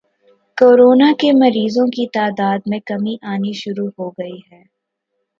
corona 0.57 1.11
کے 1.19 1.31
مریضوں 1.33 1.85
کی 1.87 2.05
تعداد 2.13 2.59
میں 2.65 2.79
کمی 2.85 3.15
آنی 3.23 3.53
شروع 3.53 3.87
ہو 3.99 4.09
گئی 4.11 4.39
ہے 4.51 4.61